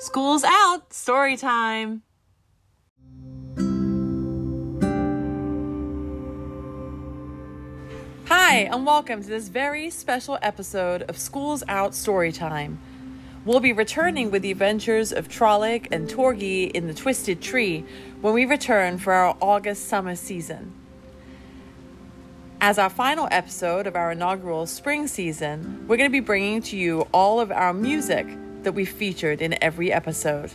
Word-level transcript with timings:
School's 0.00 0.42
out. 0.42 0.92
Story 0.92 1.36
time. 1.36 2.02
Hi, 8.26 8.62
and 8.62 8.84
welcome 8.84 9.22
to 9.22 9.28
this 9.28 9.46
very 9.46 9.90
special 9.90 10.40
episode 10.42 11.02
of 11.02 11.16
School's 11.16 11.62
Out 11.68 11.94
Story 11.94 12.32
Time. 12.32 12.80
We'll 13.44 13.60
be 13.60 13.72
returning 13.72 14.32
with 14.32 14.42
the 14.42 14.50
adventures 14.50 15.12
of 15.12 15.28
Trolloc 15.28 15.86
and 15.92 16.08
Torgi 16.08 16.68
in 16.72 16.88
the 16.88 16.94
Twisted 16.94 17.40
Tree 17.40 17.84
when 18.22 18.34
we 18.34 18.44
return 18.44 18.98
for 18.98 19.12
our 19.12 19.36
August 19.40 19.86
summer 19.86 20.16
season. 20.16 20.77
As 22.60 22.76
our 22.76 22.90
final 22.90 23.28
episode 23.30 23.86
of 23.86 23.94
our 23.94 24.10
inaugural 24.10 24.66
spring 24.66 25.06
season, 25.06 25.86
we're 25.86 25.96
going 25.96 26.10
to 26.10 26.12
be 26.12 26.18
bringing 26.18 26.60
to 26.62 26.76
you 26.76 27.02
all 27.12 27.38
of 27.38 27.52
our 27.52 27.72
music 27.72 28.26
that 28.64 28.72
we 28.72 28.84
featured 28.84 29.40
in 29.40 29.62
every 29.62 29.92
episode. 29.92 30.50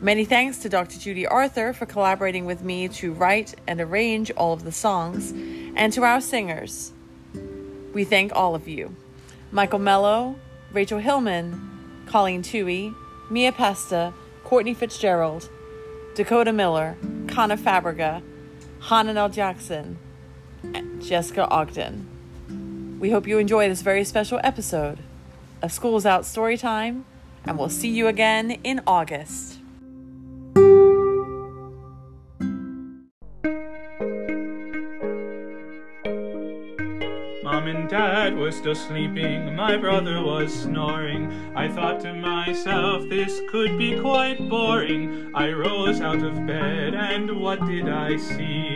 Many 0.00 0.24
thanks 0.24 0.58
to 0.58 0.68
Dr. 0.68 0.98
Judy 0.98 1.28
Arthur 1.28 1.72
for 1.72 1.86
collaborating 1.86 2.46
with 2.46 2.64
me 2.64 2.88
to 2.88 3.12
write 3.12 3.54
and 3.68 3.80
arrange 3.80 4.32
all 4.32 4.52
of 4.52 4.64
the 4.64 4.72
songs, 4.72 5.30
and 5.76 5.92
to 5.92 6.02
our 6.02 6.20
singers. 6.20 6.90
We 7.94 8.02
thank 8.02 8.34
all 8.34 8.56
of 8.56 8.66
you 8.66 8.96
Michael 9.52 9.78
Mello, 9.78 10.34
Rachel 10.72 10.98
Hillman, 10.98 12.04
Colleen 12.06 12.42
Towey, 12.42 12.92
Mia 13.30 13.52
Pesta, 13.52 14.12
Courtney 14.42 14.74
Fitzgerald, 14.74 15.48
Dakota 16.16 16.52
Miller, 16.52 16.96
Conner 17.28 17.56
Fabrega, 17.56 18.20
L. 18.90 19.28
Jackson, 19.28 19.96
Jessica 21.00 21.48
Ogden. 21.48 22.98
We 23.00 23.10
hope 23.10 23.26
you 23.26 23.38
enjoy 23.38 23.68
this 23.68 23.82
very 23.82 24.04
special 24.04 24.38
episode 24.44 24.98
of 25.62 25.72
School's 25.72 26.06
Out 26.06 26.22
Storytime, 26.22 27.02
and 27.44 27.58
we'll 27.58 27.68
see 27.68 27.88
you 27.88 28.06
again 28.06 28.52
in 28.62 28.82
August. 28.86 29.58
Mom 37.42 37.66
and 37.66 37.88
Dad 37.88 38.36
were 38.36 38.52
still 38.52 38.74
sleeping, 38.74 39.56
my 39.56 39.76
brother 39.76 40.22
was 40.22 40.52
snoring. 40.52 41.32
I 41.56 41.68
thought 41.68 42.00
to 42.00 42.14
myself, 42.14 43.08
this 43.08 43.40
could 43.50 43.76
be 43.76 43.98
quite 44.00 44.48
boring. 44.48 45.32
I 45.34 45.50
rose 45.50 46.00
out 46.00 46.22
of 46.22 46.46
bed, 46.46 46.94
and 46.94 47.40
what 47.40 47.66
did 47.66 47.88
I 47.88 48.16
see? 48.16 48.69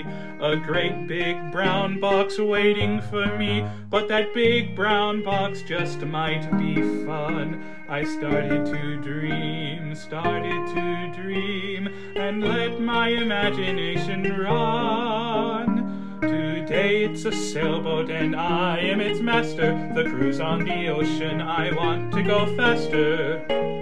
A 0.44 0.56
great 0.56 1.06
big 1.06 1.50
brown 1.50 1.98
box 1.98 2.38
waiting 2.38 3.00
for 3.00 3.24
me. 3.38 3.64
But 3.88 4.08
that 4.08 4.34
big 4.34 4.76
brown 4.76 5.22
box 5.22 5.62
just 5.62 6.00
might 6.00 6.46
be 6.58 6.74
fun. 7.06 7.64
I 7.88 8.04
started 8.04 8.66
to 8.66 9.00
dream, 9.00 9.94
started 9.94 10.66
to 10.74 11.12
dream, 11.18 11.88
and 12.14 12.44
let 12.44 12.78
my 12.78 13.08
imagination 13.08 14.38
run. 14.38 16.18
Today 16.20 17.04
it's 17.04 17.24
a 17.24 17.32
sailboat 17.32 18.10
and 18.10 18.36
I 18.36 18.80
am 18.80 19.00
its 19.00 19.20
master. 19.20 19.72
The 19.94 20.04
cruise 20.04 20.40
on 20.40 20.66
the 20.66 20.88
ocean, 20.88 21.40
I 21.40 21.72
want 21.72 22.12
to 22.12 22.22
go 22.22 22.54
faster. 22.54 23.73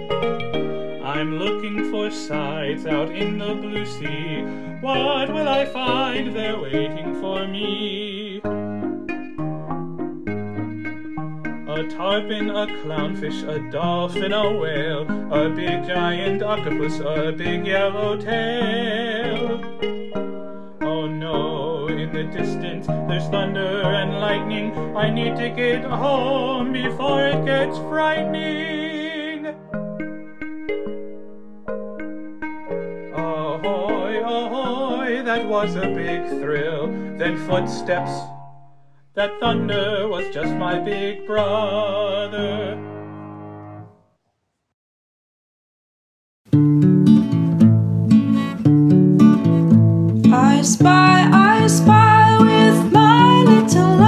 I'm 1.23 1.39
looking 1.39 1.89
for 1.89 2.11
sights 2.11 2.85
out 2.85 3.09
in 3.09 3.37
the 3.37 3.55
blue 3.55 3.85
sea. 3.85 4.41
What 4.81 5.29
will 5.29 5.47
I 5.47 5.65
find 5.67 6.35
there 6.35 6.59
waiting 6.59 7.15
for 7.21 7.47
me? 7.47 8.39
A 11.69 11.87
tarpon, 11.87 12.49
a 12.49 12.67
clownfish, 12.83 13.47
a 13.47 13.71
dolphin, 13.71 14.33
a 14.33 14.51
whale, 14.51 15.03
a 15.33 15.49
big 15.49 15.85
giant 15.87 16.43
octopus, 16.43 16.99
a 16.99 17.31
big 17.31 17.65
yellow 17.67 18.17
tail. 18.17 19.61
Oh 20.81 21.07
no, 21.07 21.87
in 21.87 22.11
the 22.11 22.25
distance 22.25 22.85
there's 22.87 23.29
thunder 23.29 23.81
and 23.83 24.19
lightning. 24.19 24.73
I 24.97 25.09
need 25.09 25.37
to 25.37 25.49
get 25.51 25.85
home 25.85 26.73
before 26.73 27.27
it 27.27 27.45
gets 27.45 27.77
frightening. 27.77 28.82
That 35.43 35.49
was 35.49 35.75
a 35.75 35.87
big 35.87 36.25
thrill. 36.39 36.87
Then 37.17 37.37
footsteps. 37.47 38.11
That 39.13 39.31
thunder 39.39 40.07
was 40.07 40.33
just 40.33 40.53
my 40.53 40.79
big 40.79 41.27
brother. 41.27 42.79
I 50.33 50.61
spy, 50.61 51.29
I 51.31 51.67
spy 51.67 52.37
with 52.39 52.93
my 52.93 53.43
little 53.43 54.02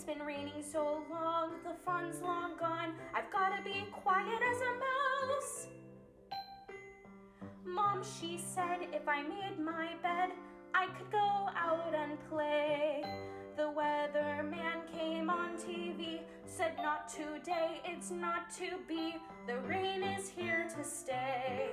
It's 0.00 0.06
been 0.06 0.26
raining 0.26 0.64
so 0.72 1.04
long, 1.10 1.50
the 1.62 1.74
fun's 1.84 2.22
long 2.22 2.56
gone. 2.58 2.94
I've 3.12 3.30
gotta 3.30 3.62
be 3.62 3.84
quiet 3.92 4.40
as 4.50 4.60
a 4.62 4.72
mouse. 4.80 5.66
Mom, 7.66 8.02
she 8.02 8.38
said 8.38 8.88
if 8.94 9.06
I 9.06 9.20
made 9.20 9.58
my 9.62 9.90
bed, 10.02 10.30
I 10.72 10.86
could 10.96 11.10
go 11.12 11.18
out 11.18 11.94
and 11.94 12.18
play. 12.30 13.04
The 13.58 13.64
weatherman 13.64 14.90
came 14.90 15.28
on 15.28 15.58
TV, 15.58 16.20
said 16.46 16.76
not 16.78 17.06
today, 17.06 17.82
it's 17.84 18.10
not 18.10 18.48
to 18.56 18.78
be. 18.88 19.16
The 19.46 19.58
rain 19.68 20.02
is 20.02 20.30
here 20.30 20.66
to 20.78 20.82
stay. 20.82 21.72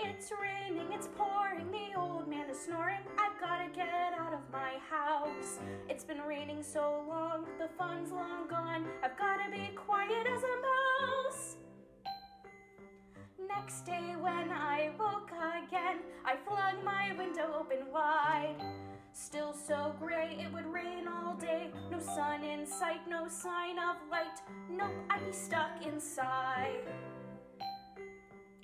It's 0.00 0.32
raining, 0.42 0.92
it's 0.92 1.08
pouring, 1.16 1.70
the 1.70 1.98
old 1.98 2.28
man 2.28 2.50
is 2.50 2.58
snoring. 2.58 3.00
I've 3.18 3.40
gotta 3.40 3.68
get 3.74 4.12
out 4.18 4.32
of 4.32 4.40
my 4.52 4.72
house. 4.90 5.60
It's 5.88 6.04
been 6.04 6.20
raining 6.20 6.62
so 6.62 7.04
long, 7.08 7.46
the 7.58 7.68
fun's 7.78 8.10
long 8.10 8.48
gone. 8.48 8.86
I've 9.02 9.16
gotta 9.16 9.50
be 9.50 9.70
quiet 9.74 10.26
as 10.26 10.42
a 10.42 10.56
mouse. 10.70 11.56
Next 13.48 13.86
day, 13.86 14.14
when 14.18 14.50
I 14.50 14.90
woke 14.98 15.30
again, 15.30 15.98
I 16.24 16.36
flung 16.36 16.84
my 16.84 17.14
window 17.16 17.54
open 17.60 17.92
wide. 17.92 18.56
Still 19.12 19.54
so 19.54 19.94
gray, 20.00 20.36
it 20.40 20.52
would 20.52 20.66
rain 20.66 21.06
all 21.06 21.34
day. 21.34 21.70
No 21.90 22.00
sun 22.00 22.42
in 22.42 22.66
sight, 22.66 23.08
no 23.08 23.28
sign 23.28 23.78
of 23.78 23.96
light. 24.10 24.40
Nope, 24.68 24.90
I'd 25.08 25.24
be 25.24 25.32
stuck 25.32 25.86
inside. 25.86 26.82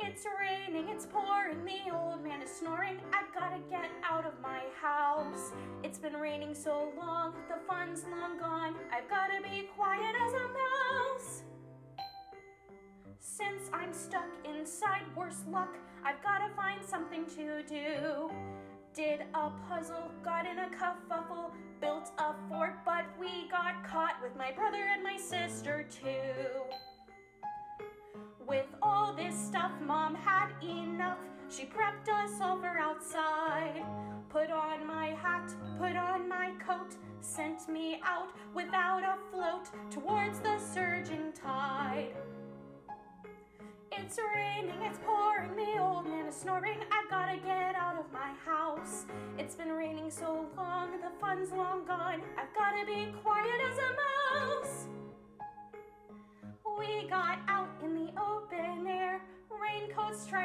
It's 0.03 0.25
raining, 0.39 0.89
it's 0.89 1.07
pouring, 1.07 1.63
the 1.65 1.95
old 1.95 2.25
man 2.25 2.41
is 2.41 2.51
snoring. 2.51 2.99
I've 3.13 3.33
gotta 3.35 3.61
get 3.69 3.91
out 4.03 4.25
of 4.25 4.33
my 4.41 4.63
house. 4.81 5.53
It's 5.83 5.99
been 5.99 6.15
raining 6.15 6.55
so 6.55 6.91
long, 6.97 7.35
the 7.49 7.59
fun's 7.69 8.05
long 8.11 8.39
gone. 8.39 8.77
I've 8.91 9.09
gotta 9.11 9.43
be 9.43 9.69
quiet 9.77 10.15
as 10.27 10.33
a 10.33 10.49
mouse. 10.49 11.43
Since 13.19 13.71
I'm 13.75 13.93
stuck 13.93 14.29
inside, 14.45 15.03
worse 15.15 15.45
luck, 15.51 15.77
I've 16.03 16.23
gotta 16.23 16.49
find 16.55 16.83
something 16.83 17.27
to 17.37 17.63
do. 17.63 18.31
Did 18.95 19.21
a 19.35 19.51
puzzle, 19.69 20.11
got 20.25 20.47
in 20.47 20.59
a 20.59 20.71
kerfuffle, 20.71 21.51
built 21.81 22.11
a 22.19 22.35
fort, 22.49 22.85
but 22.87 23.05
we 23.19 23.49
got 23.51 23.85
caught 23.85 24.17
with 24.23 24.35
my 24.35 24.51
brother 24.51 24.83
and 24.93 25.03
my 25.03 25.19
sister 25.19 25.87
too. 25.91 26.90
With 28.47 28.67
all 28.83 29.15
this 29.15 29.35
stuff, 29.39 29.73
mom 29.85 30.15
had 30.15 30.49
enough. 30.63 31.19
She 31.49 31.65
prepped 31.65 32.09
us 32.09 32.41
over 32.41 32.79
outside. 32.79 33.85
Put 34.29 34.51
on 34.51 34.87
my 34.87 35.09
hat, 35.09 35.53
put 35.79 35.97
on 35.97 36.29
my 36.29 36.53
coat, 36.65 36.95
sent 37.21 37.69
me 37.69 38.01
out 38.05 38.29
without 38.55 39.03
a 39.03 39.17
float 39.31 39.69
towards 39.91 40.39
the 40.41 40.59
surging 40.59 41.33
tide. 41.33 42.15
It's 43.93 44.19
raining, 44.35 44.81
it's 44.83 44.99
pouring, 45.05 45.57
the 45.57 45.79
old 45.81 46.07
man 46.07 46.27
is 46.27 46.37
snoring. 46.37 46.79
I've 46.93 47.11
gotta 47.11 47.37
get 47.39 47.75
out 47.75 47.99
of 47.99 48.07
my 48.13 48.33
house. 48.45 49.07
It's 49.37 49.57
been 49.57 49.73
raining 49.73 50.11
so 50.11 50.47
long, 50.57 50.93
the 51.01 51.11
fun's 51.21 51.51
long 51.51 51.85
gone. 51.85 52.23
I've 52.39 52.55
gotta 52.55 52.87
be 52.87 53.13
quiet 53.23 53.61
as 53.69 53.79
a 53.79 53.91
mouse. 54.47 54.87
We 56.79 57.09
got 57.09 57.39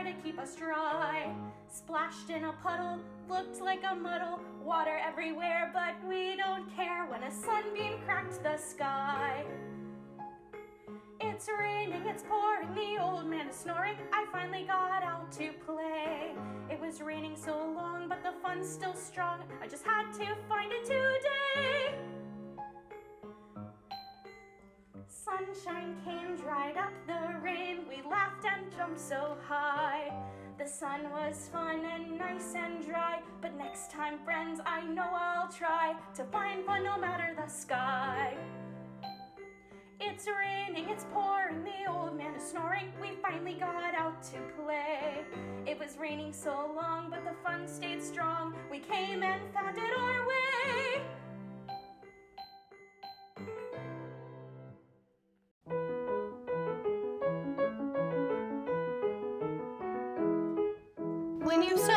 to 0.05 0.13
keep 0.23 0.37
us 0.39 0.55
dry. 0.55 1.33
Splashed 1.67 2.29
in 2.29 2.43
a 2.43 2.53
puddle, 2.63 2.99
looked 3.27 3.59
like 3.59 3.81
a 3.89 3.95
muddle. 3.95 4.39
Water 4.63 4.99
everywhere, 5.03 5.71
but 5.73 5.95
we 6.07 6.35
don't 6.37 6.73
care 6.75 7.05
when 7.07 7.23
a 7.23 7.31
sunbeam 7.31 7.93
cracked 8.05 8.43
the 8.43 8.55
sky. 8.57 9.43
It's 11.19 11.49
raining, 11.59 12.05
it's 12.05 12.23
pouring, 12.23 12.75
the 12.75 13.01
old 13.01 13.25
man 13.25 13.47
is 13.47 13.55
snoring. 13.55 13.95
I 14.13 14.25
finally 14.31 14.65
got 14.67 15.01
out 15.01 15.31
to 15.33 15.51
play. 15.65 16.35
It 16.69 16.79
was 16.79 17.01
raining 17.01 17.35
so 17.35 17.57
long, 17.75 18.07
but 18.07 18.21
the 18.21 18.33
fun's 18.43 18.69
still 18.69 18.93
strong. 18.93 19.39
I 19.61 19.67
just 19.67 19.83
had 19.83 20.11
to 20.13 20.35
find 20.47 20.71
it 20.71 20.85
today. 20.85 22.14
Sunshine 25.25 25.95
came, 26.05 26.35
dried 26.35 26.77
up 26.77 26.93
the 27.07 27.39
rain. 27.41 27.79
We 27.89 28.07
laughed 28.07 28.45
and 28.45 28.71
jumped 28.77 28.99
so 28.99 29.35
high. 29.47 30.13
The 30.59 30.67
sun 30.67 31.09
was 31.11 31.49
fun 31.51 31.83
and 31.83 32.19
nice 32.19 32.53
and 32.53 32.85
dry. 32.85 33.21
But 33.41 33.57
next 33.57 33.89
time, 33.89 34.19
friends, 34.23 34.59
I 34.67 34.83
know 34.83 35.09
I'll 35.11 35.51
try 35.51 35.95
to 36.13 36.23
find 36.25 36.63
fun 36.63 36.83
no 36.83 36.99
matter 36.99 37.35
the 37.35 37.51
sky. 37.51 38.35
It's 39.99 40.27
raining, 40.27 40.89
it's 40.89 41.05
pouring, 41.11 41.63
the 41.63 41.91
old 41.91 42.15
man 42.15 42.35
is 42.35 42.43
snoring. 42.43 42.91
We 43.01 43.13
finally 43.23 43.55
got 43.55 43.95
out 43.95 44.21
to 44.25 44.37
play. 44.63 45.25
It 45.65 45.79
was 45.79 45.97
raining 45.97 46.33
so 46.33 46.71
long, 46.75 47.09
but 47.09 47.25
the 47.25 47.33
fun 47.43 47.67
stayed 47.67 48.03
strong. 48.03 48.53
We 48.69 48.77
came 48.77 49.23
and 49.23 49.41
found 49.55 49.75
it 49.75 49.97
our 49.97 50.04
When 61.65 61.77
you've 61.77 61.94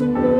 look 0.00 0.35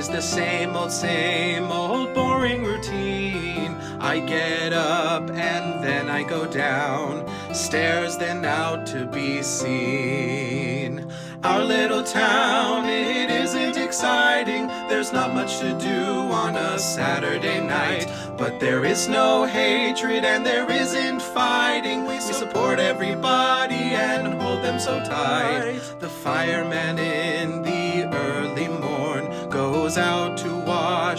is 0.00 0.08
the 0.08 0.22
same 0.22 0.74
old, 0.76 0.90
same 0.90 1.70
old 1.70 2.14
boring 2.14 2.64
routine. 2.64 3.72
I 4.00 4.18
get 4.20 4.72
up 4.72 5.28
and 5.28 5.84
then 5.84 6.08
I 6.08 6.22
go 6.22 6.46
down, 6.46 7.28
stairs 7.52 8.16
then 8.16 8.46
out 8.46 8.86
to 8.92 9.04
be 9.04 9.42
seen. 9.42 11.06
Our 11.44 11.62
little 11.62 12.02
town, 12.02 12.88
it 12.88 13.28
isn't 13.28 13.76
exciting. 13.76 14.68
There's 14.88 15.12
not 15.12 15.34
much 15.34 15.58
to 15.58 15.78
do 15.78 16.02
on 16.44 16.56
a 16.56 16.78
Saturday 16.78 17.60
night. 17.60 18.06
But 18.38 18.58
there 18.58 18.86
is 18.86 19.06
no 19.06 19.44
hatred 19.44 20.24
and 20.24 20.46
there 20.46 20.70
isn't 20.70 21.20
fighting. 21.20 22.06
We 22.06 22.20
support 22.20 22.78
everybody 22.78 23.84
and 24.08 24.40
hold 24.40 24.62
them 24.62 24.78
so 24.78 24.98
tight. 25.00 25.78
The 25.98 26.08
fireman 26.08 26.98
in 26.98 27.39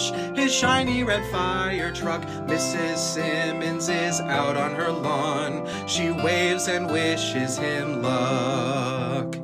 his 0.09 0.51
shiny 0.51 1.03
red 1.03 1.23
fire 1.31 1.91
truck. 1.91 2.21
Mrs. 2.47 2.97
Simmons 2.97 3.89
is 3.89 4.19
out 4.21 4.57
on 4.57 4.75
her 4.75 4.91
lawn. 4.91 5.67
She 5.87 6.11
waves 6.11 6.67
and 6.67 6.89
wishes 6.89 7.57
him 7.57 8.01
luck. 8.01 9.37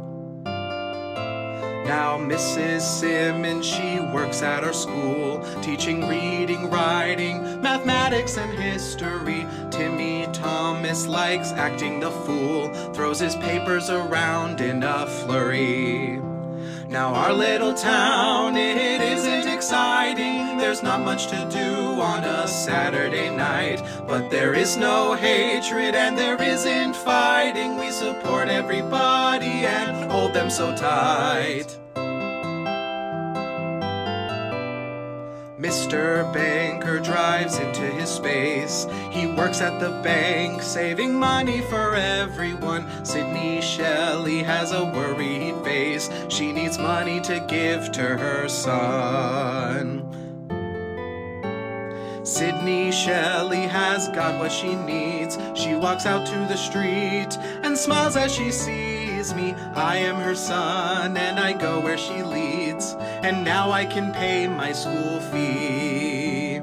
Now, 1.88 2.18
Mrs. 2.18 2.82
Simmons, 2.82 3.66
she 3.66 4.02
works 4.02 4.42
at 4.42 4.66
our 4.66 4.74
school, 4.74 5.42
teaching 5.62 6.06
reading, 6.06 6.70
writing, 6.70 7.62
mathematics, 7.62 8.38
and 8.38 8.52
history. 8.60 9.48
Timmy 9.72 10.28
Thomas 10.34 11.08
likes 11.08 11.54
acting 11.54 12.02
the 12.02 12.12
fool, 12.12 12.74
throws 12.94 13.20
his 13.20 13.38
papers 13.38 13.90
around 13.90 14.60
in 14.60 14.84
a 14.84 15.08
flurry. 15.08 16.20
Now, 16.90 17.14
our 17.14 17.34
little 17.34 17.74
town, 17.74 18.56
it 18.56 19.02
isn't 19.02 19.46
exciting. 19.54 20.58
There's 20.58 20.82
not 20.82 21.02
much 21.02 21.28
to 21.28 21.48
do 21.52 22.00
on 22.00 22.24
a 22.24 22.48
Saturday 22.48 23.30
night, 23.30 23.82
but 24.08 24.30
there 24.30 24.54
is 24.54 24.78
no 24.78 25.14
hatred 25.14 25.96
and 25.96 26.18
there 26.18 26.42
isn't 26.42 26.96
fighting. 26.96 27.78
We 27.78 27.92
support 27.92 28.48
everybody 28.48 29.66
and 29.66 30.10
hold 30.10 30.34
them 30.34 30.50
so 30.50 30.74
tight. 30.78 31.78
Mr. 35.60 36.32
Banker 36.34 37.00
drives 37.00 37.58
into 37.58 37.82
his 37.82 38.10
space. 38.10 38.86
He 39.10 39.26
works 39.26 39.60
at 39.60 39.80
the 39.80 39.90
bank, 40.04 40.62
saving 40.62 41.16
money 41.16 41.62
for 41.62 41.96
everyone. 41.96 42.86
Sydney 43.04 43.60
Shelley 43.62 44.44
has 44.44 44.72
a 44.72 44.86
worried 44.86 45.56
face. 45.64 46.12
She 46.30 46.52
needs 46.52 46.78
money 46.78 47.20
to 47.22 47.40
give 47.48 47.92
to 47.94 48.04
her 48.04 48.48
son. 48.48 50.27
Sydney 52.28 52.92
Shelley 52.92 53.68
has 53.68 54.10
got 54.10 54.38
what 54.38 54.52
she 54.52 54.76
needs. 54.76 55.38
She 55.56 55.76
walks 55.76 56.06
out 56.06 56.28
to 56.28 56.38
the 56.50 56.58
street 56.58 57.30
and 57.64 57.78
smiles 57.78 58.18
as 58.18 58.36
she 58.36 58.52
sees 58.52 59.34
me. 59.34 59.54
I 59.74 60.00
am 60.00 60.18
her 60.18 60.36
son 60.36 61.16
and 61.16 61.40
I 61.40 61.54
go 61.54 61.80
where 61.80 61.98
she 61.98 62.24
leads. 62.24 62.96
And 63.00 63.46
now 63.46 63.72
I 63.72 63.86
can 63.86 64.12
pay 64.12 64.46
my 64.46 64.74
school 64.74 65.22
fee. 65.32 66.62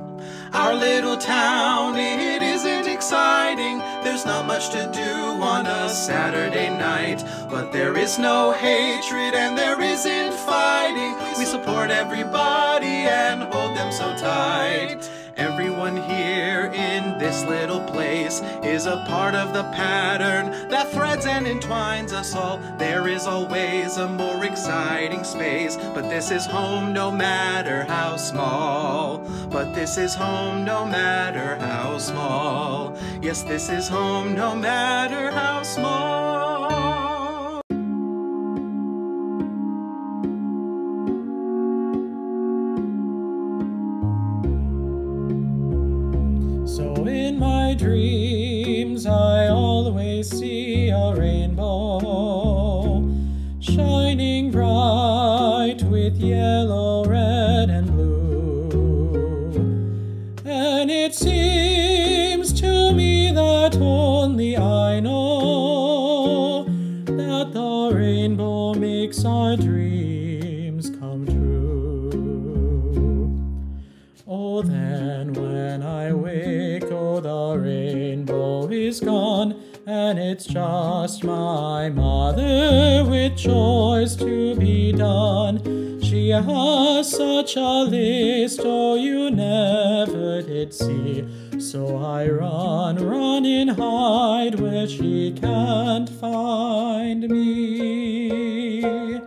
Our 0.52 0.75
little 0.75 1.16
town, 1.16 1.97
it 1.97 2.42
isn't 2.42 2.87
exciting. 2.87 3.78
There's 4.04 4.26
not 4.26 4.47
much 4.47 4.68
to 4.73 4.90
do 4.92 5.42
on 5.42 5.66
a 5.66 5.88
Saturday 5.88 6.68
night. 6.68 7.25
But 7.49 7.73
there 7.73 7.97
is 7.97 8.18
no 8.18 8.52
hatred 8.52 9.33
and 9.35 9.56
there 9.56 9.80
isn't 9.80 10.35
fighting. 10.35 11.16
We 11.38 11.47
support 11.47 11.90
everybody 11.90 13.09
and 13.09 13.42
hold 13.44 13.75
them 13.75 13.90
so 13.90 14.14
tight. 14.18 15.11
Everyone 15.37 15.97
here 15.97 16.71
in 16.73 17.19
this 17.19 17.43
little 17.45 17.81
place 17.81 18.41
is 18.62 18.87
a 18.87 19.05
part 19.09 19.35
of 19.35 19.53
the 19.53 19.64
pattern 19.73 20.69
that 20.69 20.93
threads 20.93 21.26
and 21.26 21.47
entwines 21.47 22.12
us 22.12 22.37
all. 22.37 22.59
There 22.79 23.09
is 23.09 23.26
always 23.26 23.97
a 23.97 24.09
more 24.09 24.45
exciting 24.45 25.25
space, 25.25 25.76
but 25.76 26.09
this 26.09 26.31
is 26.31 26.47
home 26.47 26.93
no 26.93 27.11
matter 27.11 27.83
how 27.83 28.17
small. 28.17 29.19
But 29.50 29.75
this 29.75 29.99
is 29.99 30.14
home 30.14 30.64
no 30.64 30.85
matter 30.85 31.57
how 31.57 31.99
small. 31.99 32.97
Yes, 33.21 33.43
this 33.43 33.69
is 33.69 33.88
home 33.88 34.35
no 34.37 34.55
matter 34.55 35.33
how 35.33 35.64
small. 35.64 36.34
In 47.07 47.39
my 47.39 47.75
dreams, 47.75 49.05
I 49.07 49.49
always 49.49 50.31
see 50.31 50.89
a 50.89 51.15
rainbow 51.15 52.01
shining 53.61 54.51
bright 54.51 55.83
with 55.83 56.17
yellow, 56.17 56.94
it's 80.35 80.47
just 80.47 81.23
my 81.23 81.88
mother 81.91 83.09
with 83.09 83.37
chores 83.37 84.17
to 84.17 84.57
be 84.57 84.91
done. 84.91 86.00
She 86.03 86.31
has 86.31 87.09
such 87.09 87.55
a 87.55 87.85
list, 87.85 88.61
oh, 88.64 88.97
you 88.97 89.31
never 89.31 90.43
did 90.43 90.75
see. 90.75 91.25
So 91.61 91.99
I 91.99 92.27
run, 92.27 92.97
run 92.97 93.47
and 93.47 93.70
hide 93.70 94.59
where 94.59 94.88
she 94.88 95.31
can't 95.40 96.11
find 96.11 97.29
me. 97.29 99.20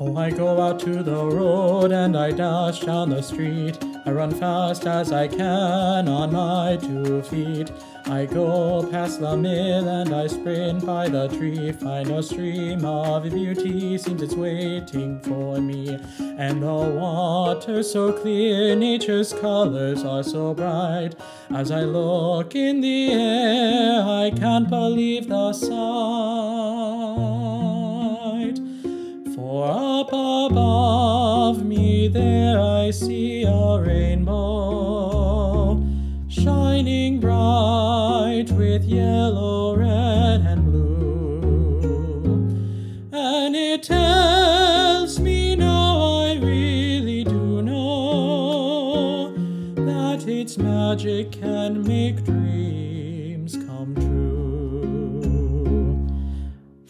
Oh, 0.00 0.16
I 0.16 0.30
go 0.30 0.58
out 0.58 0.80
to 0.80 1.02
the 1.02 1.26
road 1.26 1.92
and 1.92 2.16
I 2.16 2.30
dash 2.30 2.80
down 2.80 3.10
the 3.10 3.20
street. 3.20 3.76
I 4.06 4.10
run 4.10 4.30
fast 4.30 4.86
as 4.86 5.12
I 5.12 5.28
can 5.28 6.08
on 6.08 6.32
my 6.32 6.78
two 6.80 7.20
feet. 7.20 7.70
I 8.10 8.24
go 8.24 8.88
past 8.90 9.20
the 9.20 9.36
mill 9.36 9.86
and 9.86 10.14
I 10.14 10.28
sprint 10.28 10.86
by 10.86 11.10
the 11.10 11.28
tree. 11.28 11.72
Find 11.72 12.10
a 12.10 12.22
stream 12.22 12.82
of 12.86 13.24
beauty, 13.24 13.98
seems 13.98 14.22
it's 14.22 14.34
waiting 14.34 15.20
for 15.20 15.60
me. 15.60 15.98
And 16.18 16.62
the 16.62 16.72
water 16.72 17.82
so 17.82 18.12
clear, 18.12 18.74
nature's 18.74 19.34
colors 19.34 20.04
are 20.04 20.22
so 20.22 20.54
bright. 20.54 21.16
As 21.50 21.70
I 21.70 21.82
look 21.82 22.54
in 22.54 22.80
the 22.80 23.12
air, 23.12 24.02
I 24.02 24.30
can't 24.34 24.70
believe 24.70 25.28
the 25.28 25.52
sight. 25.52 25.68
For 29.34 29.70
up 29.70 30.08
above 30.08 31.62
me 31.62 32.08
there 32.08 32.58
I 32.58 32.90
see 32.90 33.42
a 33.42 33.78
rainbow 33.82 35.47
shining 36.38 37.18
bright 37.18 38.46
with 38.52 38.84
yellow, 38.84 39.76
red, 39.76 40.40
and 40.42 40.64
blue. 40.64 42.48
And 43.12 43.56
it 43.56 43.82
tells 43.82 45.18
me 45.18 45.56
now 45.56 46.26
I 46.26 46.38
really 46.40 47.24
do 47.24 47.62
know 47.62 49.34
that 49.74 50.28
its 50.28 50.56
magic 50.58 51.32
can 51.32 51.82
make 51.82 52.24
dreams 52.24 53.56
come 53.56 53.94
true. 53.96 55.18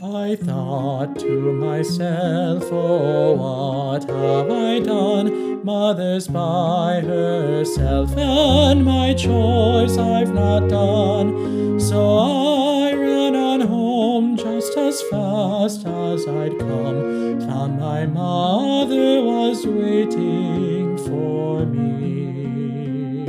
I 0.03 0.37
thought 0.37 1.19
to 1.21 1.53
myself, 1.53 2.65
oh, 2.71 3.33
what 3.33 4.05
have 4.05 4.51
I 4.51 4.81
done? 4.81 5.48
Mother's 5.69 6.27
by 6.29 7.03
herself, 7.05 8.17
and 8.17 8.83
my 8.87 9.13
chores 9.13 9.99
I've 9.99 10.33
not 10.33 10.67
done. 10.71 11.79
So 11.79 12.17
I 12.17 12.95
ran 12.95 13.37
on 13.37 13.61
home 13.61 14.39
just 14.39 14.79
as 14.79 15.03
fast 15.11 15.87
as 15.87 16.27
I'd 16.27 16.59
come. 16.59 17.41
Found 17.41 17.79
my 17.81 18.07
mother 18.07 19.23
was 19.23 19.67
waiting 19.67 20.97
for 20.97 21.67
me. 21.67 23.25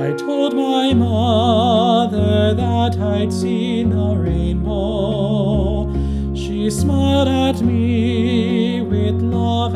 I 0.00 0.12
told 0.12 0.54
my 0.54 0.94
mother 0.94 2.54
that 2.54 2.96
I'd 2.96 3.32
seen 3.32 3.92
a 3.92 4.14
rainbow. 4.14 5.92
She 6.32 6.70
smiled 6.70 7.26
at 7.26 7.60
me 7.60 8.82
with 8.82 9.20
love 9.20 9.74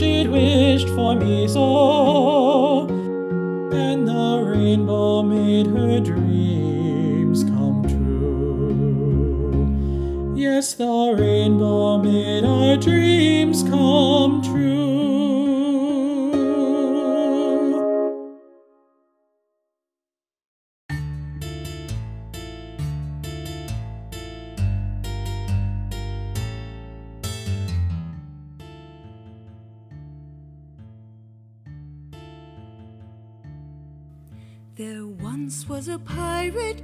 she'd 0.00 0.28
wished 0.28 0.88
for 0.88 1.14
me 1.14 1.46
so. 1.46 2.88
And 3.70 4.08
the 4.08 4.42
rainbow 4.42 5.22
made 5.22 5.66
her 5.66 6.00
dreams 6.00 7.44
come 7.44 7.82
true. 7.86 9.66
Yes, 10.34 10.72
the 10.72 11.14
rainbow 11.18 11.98
made 11.98 12.44
our 12.44 12.78
dreams 12.78 13.62
come 13.62 14.40
true. 14.42 14.89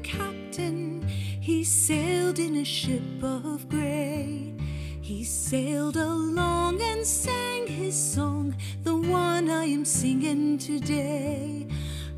Captain. 0.03 1.07
He 1.41 1.65
sailed 1.65 2.39
in 2.39 2.57
a 2.57 2.65
ship 2.65 3.23
of 3.23 3.69
gray. 3.69 4.55
He 5.01 5.23
sailed 5.25 5.97
along 5.97 6.81
and 6.81 7.07
sang 7.07 7.67
his 7.67 7.95
song, 7.95 8.57
the 8.83 8.97
one 8.97 9.49
I 9.51 9.65
am 9.65 9.85
singing 9.85 10.59
today. 10.59 11.69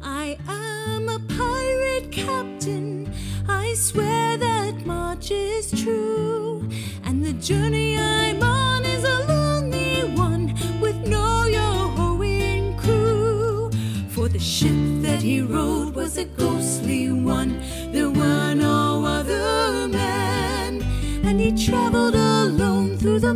I 0.02 0.38
am 0.48 1.08
a 1.08 1.18
pirate 1.36 2.10
captain. 2.10 3.12
I 3.48 3.74
swear 3.74 4.36
that 4.38 4.86
much 4.86 5.30
is 5.30 5.70
true. 5.82 6.68
And 7.04 7.24
the 7.24 7.34
journey 7.34 7.98
I'm 7.98 8.42
on 8.42 8.84
is 8.84 9.04
a 9.04 9.26
lonely 9.26 10.04
one 10.16 10.54
with 10.80 10.96
no 11.06 11.44
yo-hoing 11.44 12.76
crew. 12.76 13.70
For 14.08 14.28
the 14.28 14.38
ship 14.38 15.02
that 15.02 15.20
he 15.20 15.40
rode 15.42 15.77
was 15.77 15.77
a 16.18 16.24
ghostly 16.36 17.10
one. 17.12 17.60
There 17.92 18.10
were 18.10 18.54
no 18.54 19.04
other 19.04 19.86
men. 19.88 20.82
And 21.24 21.38
he 21.38 21.52
traveled 21.66 22.14
alone 22.14 22.96
through 22.98 23.20
the 23.20 23.34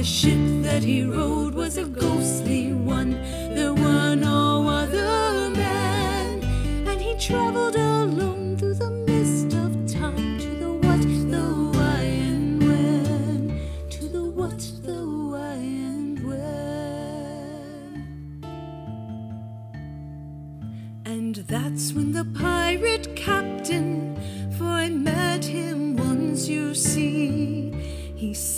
the 0.00 0.06
ship 0.06 0.62
that 0.62 0.82
he 0.82 1.04
rode 1.04 1.52
was 1.52 1.76
a 1.76 1.84
ghostly 1.84 2.72
one. 2.72 3.10
There 3.54 3.74
were 3.74 4.14
no 4.14 4.66
other 4.66 5.50
men. 5.50 6.42
And 6.88 6.98
he 6.98 7.14
traveled 7.16 7.76
alone 7.76 8.56
through 8.56 8.76
the 8.76 8.88
mist 8.88 9.52
of 9.52 9.72
time 9.86 10.38
to 10.38 10.48
the 10.62 10.72
what, 10.72 11.02
the 11.02 11.44
why, 11.76 12.00
and 12.30 12.62
when. 12.62 13.60
To 13.90 14.08
the 14.08 14.24
what, 14.24 14.60
the 14.86 15.04
why, 15.32 15.56
and 15.92 16.18
when. 16.26 18.00
And 21.04 21.34
that's 21.34 21.92
when 21.92 22.12
the 22.12 22.24
pirate 22.24 23.14
captain, 23.16 23.59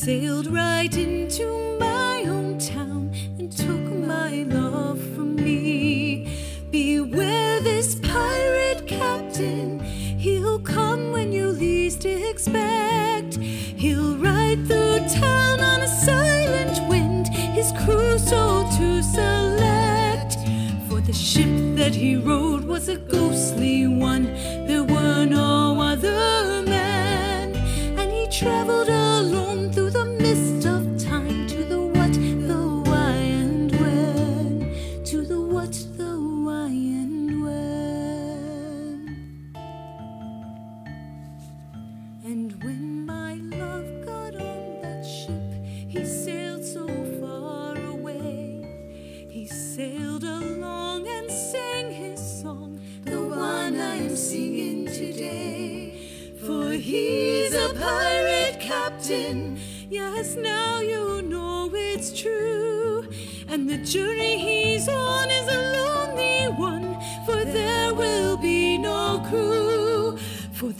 sailed 0.05 0.49
right 0.49 0.97
into 0.97 1.47
my 1.79 2.25
hometown 2.27 3.15
and 3.39 3.53
took 3.53 3.85
my 4.05 4.43
love 4.49 4.99
from 5.15 5.37
me. 5.37 6.27
Beware 6.73 7.61
this 7.61 7.95
pirate 8.01 8.85
captain, 8.89 9.79
he'll 9.79 10.59
come 10.59 11.13
when 11.13 11.31
you 11.31 11.47
least 11.47 12.05
expect. 12.05 13.37
He'll 13.37 14.17
ride 14.17 14.67
through 14.67 15.07
town 15.21 15.61
on 15.61 15.83
a 15.83 15.89
silent 16.05 16.89
wind, 16.89 17.29
his 17.29 17.71
crew 17.85 18.19
so 18.19 18.69
to 18.79 19.03
select. 19.05 20.33
For 20.89 21.01
the 21.01 21.13
ship 21.13 21.77
that 21.77 21.95
he 21.95 22.17
rode 22.17 22.65
was 22.65 22.89
a 22.89 22.97
ghostly 22.97 23.87
one. 23.87 24.25
There 24.67 24.83
were 24.83 25.25
no 25.27 25.52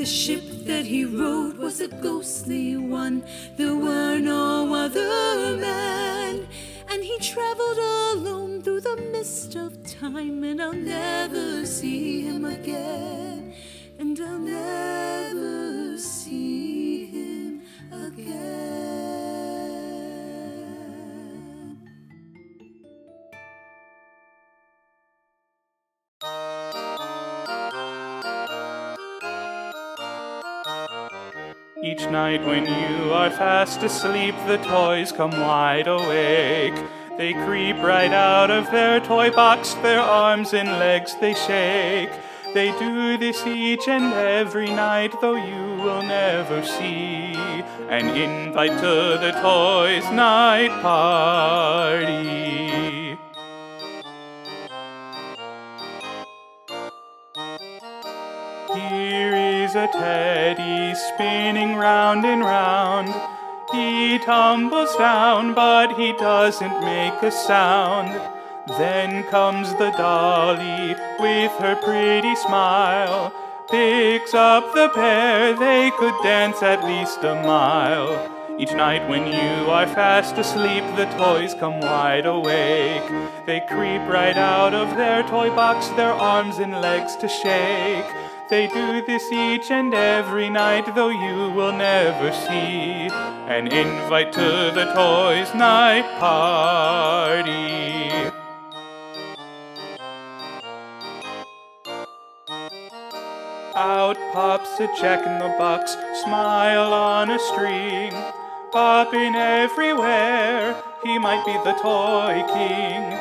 the 0.03 0.09
ship 0.09 0.43
that 0.67 0.85
he 0.85 1.05
rode 1.05 1.57
was 1.59 1.81
a 1.81 1.87
ghostly 1.87 2.77
one. 2.77 3.23
There 3.57 3.77
were 3.77 4.19
no 4.19 4.52
Each 31.93 32.09
night 32.09 32.43
when 32.47 32.65
you 32.65 33.13
are 33.13 33.31
fast 33.31 33.83
asleep, 33.83 34.35
the 34.47 34.57
toys 34.57 35.13
come 35.13 35.33
wide 35.33 35.87
awake. 35.87 36.73
They 37.19 37.35
creep 37.35 37.77
right 37.77 38.11
out 38.11 38.51
of 38.51 38.71
their 38.71 38.99
toy 38.99 39.31
box, 39.31 39.75
their 39.75 40.01
arms 40.01 40.55
and 40.55 40.71
legs 40.71 41.15
they 41.21 41.35
shake. 41.35 42.09
They 42.55 42.73
do 42.79 43.19
this 43.19 43.47
each 43.47 43.89
and 43.89 44.15
every 44.15 44.69
night, 44.69 45.13
though 45.21 45.37
you 45.37 45.83
will 45.83 46.03
never 46.03 46.63
see 46.63 47.35
an 47.91 48.09
invite 48.17 48.81
to 48.81 49.19
the 49.21 49.33
toys' 49.43 50.11
night 50.13 50.73
party. 50.81 52.23
Here 58.75 59.42
a 59.75 59.89
teddy 59.93 60.95
spinning 60.95 61.77
round 61.77 62.25
and 62.25 62.41
round. 62.41 63.09
He 63.73 64.19
tumbles 64.19 64.95
down, 64.97 65.55
but 65.55 65.99
he 65.99 66.13
doesn't 66.13 66.81
make 66.81 67.23
a 67.23 67.31
sound. 67.31 68.21
Then 68.67 69.25
comes 69.25 69.71
the 69.75 69.91
dolly 69.93 70.95
with 71.19 71.53
her 71.53 71.77
pretty 71.77 72.35
smile. 72.37 73.33
Picks 73.71 74.35
up 74.35 74.75
the 74.75 74.91
pair, 74.95 75.57
they 75.57 75.91
could 75.99 76.15
dance 76.23 76.63
at 76.63 76.85
least 76.85 77.25
a 77.25 77.35
mile. 77.35 78.31
Each 78.59 78.73
night 78.73 79.09
when 79.09 79.27
you 79.27 79.71
are 79.71 79.87
fast 79.87 80.37
asleep, 80.37 80.85
the 80.97 81.07
toys 81.17 81.55
come 81.55 81.81
wide 81.81 82.27
awake. 82.27 83.09
They 83.47 83.61
creep 83.61 84.03
right 84.03 84.37
out 84.37 84.75
of 84.75 84.97
their 84.97 85.23
toy 85.23 85.49
box, 85.51 85.89
their 85.89 86.13
arms 86.13 86.59
and 86.59 86.73
legs 86.73 87.17
to 87.17 87.29
shake. 87.29 88.05
They 88.53 88.67
do 88.67 89.01
this 89.07 89.33
each 89.33 89.71
and 89.71 89.95
every 89.95 90.51
night, 90.51 90.95
though 90.95 91.09
you 91.09 91.51
will 91.53 91.73
never 91.73 92.31
see 92.33 93.09
an 93.49 93.69
invite 93.69 94.31
to 94.35 94.71
the 94.75 94.93
toys' 94.93 95.55
night 95.55 96.05
party. 96.21 98.11
Out 103.75 104.19
pops 104.35 104.79
a 104.81 104.87
jack 105.01 105.27
in 105.27 105.39
the 105.39 105.57
box, 105.59 105.97
smile 106.23 106.93
on 106.93 107.31
a 107.31 107.39
string, 107.39 108.13
popping 108.71 109.35
everywhere. 109.35 110.77
He 111.03 111.19
might 111.19 111.47
be 111.47 111.55
the 111.65 111.73
toy 111.81 112.45
king. 112.53 113.17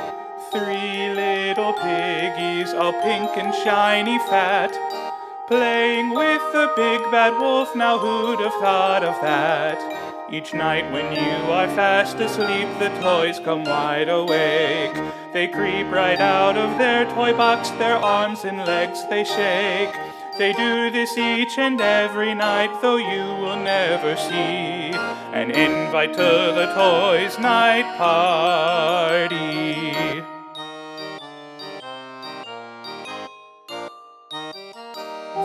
Three 0.51 1.13
little 1.15 1.71
piggies, 1.71 2.73
all 2.73 2.91
pink 2.91 3.37
and 3.37 3.55
shiny 3.63 4.19
fat, 4.19 4.90
playing 5.51 6.11
with 6.11 6.41
the 6.53 6.71
big 6.77 7.01
bad 7.11 7.37
wolf. 7.37 7.75
Now 7.75 7.99
who'd 7.99 8.39
have 8.39 8.53
thought 8.53 9.03
of 9.03 9.21
that? 9.21 9.77
Each 10.31 10.53
night 10.53 10.89
when 10.93 11.11
you 11.11 11.51
are 11.51 11.67
fast 11.67 12.15
asleep, 12.19 12.69
the 12.79 12.87
toys 13.01 13.37
come 13.37 13.65
wide 13.65 14.07
awake. 14.07 14.95
They 15.33 15.49
creep 15.49 15.91
right 15.91 16.21
out 16.21 16.55
of 16.55 16.77
their 16.77 17.03
toy 17.03 17.33
box, 17.33 17.69
their 17.71 17.97
arms 17.97 18.45
and 18.45 18.59
legs 18.59 19.05
they 19.09 19.25
shake. 19.25 19.93
They 20.37 20.53
do 20.53 20.89
this 20.89 21.17
each 21.17 21.57
and 21.57 21.81
every 21.81 22.33
night, 22.33 22.81
though 22.81 22.95
you 22.95 23.25
will 23.41 23.57
never 23.57 24.15
see 24.15 24.95
an 25.35 25.51
invite 25.51 26.13
to 26.13 26.53
the 26.55 26.71
toys' 26.73 27.37
night 27.39 27.97
party. 27.97 30.10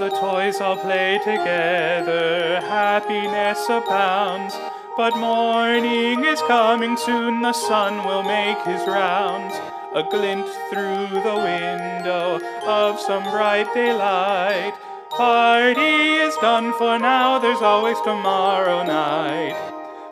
The 0.06 0.20
toys 0.20 0.60
all 0.60 0.76
play 0.76 1.18
together, 1.18 2.60
happiness 2.60 3.58
abounds. 3.68 4.54
But 4.96 5.16
morning 5.16 6.24
is 6.24 6.40
coming 6.42 6.96
soon, 6.96 7.42
the 7.42 7.52
sun 7.52 8.06
will 8.06 8.22
make 8.22 8.56
his 8.58 8.86
rounds. 8.86 9.52
A 9.96 10.04
glint 10.04 10.46
through 10.70 11.08
the 11.10 11.34
window 11.34 12.38
of 12.68 13.00
some 13.00 13.24
bright 13.32 13.66
daylight. 13.74 14.74
Party 15.10 16.22
is 16.22 16.36
done 16.36 16.72
for 16.74 17.00
now, 17.00 17.40
there's 17.40 17.62
always 17.62 18.00
tomorrow 18.02 18.84
night. 18.84 19.56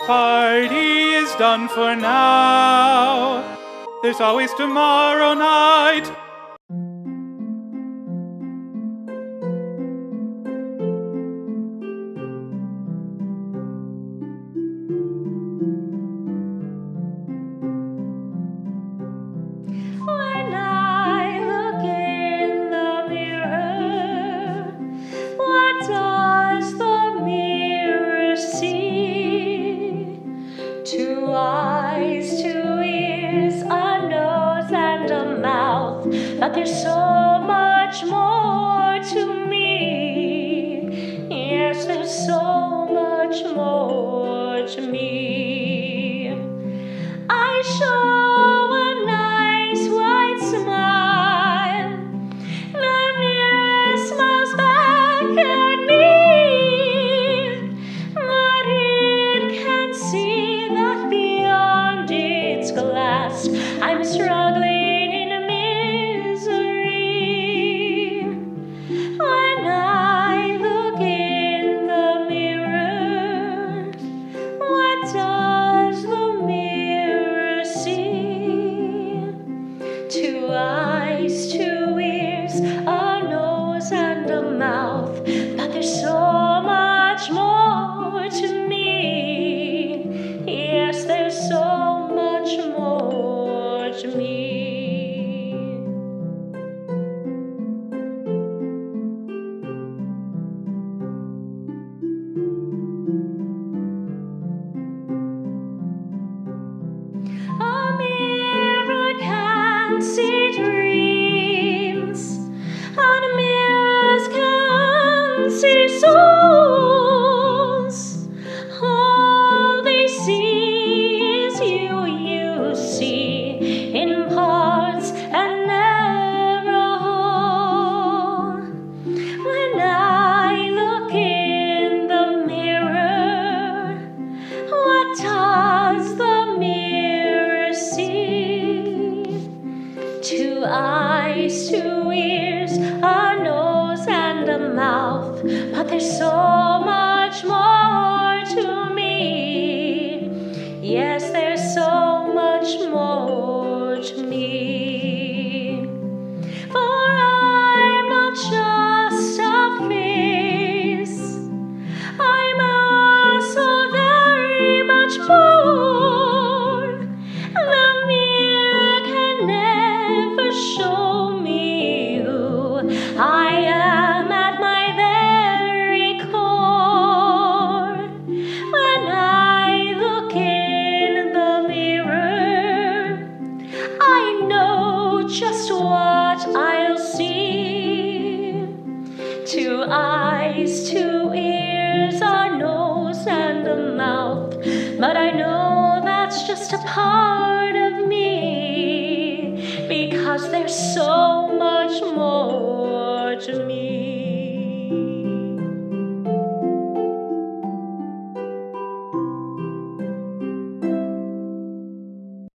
Party 0.00 1.12
is 1.22 1.32
done 1.36 1.68
for 1.68 1.94
now, 1.94 3.44
there's 4.02 4.20
always 4.20 4.52
tomorrow 4.54 5.34
night. 5.34 6.23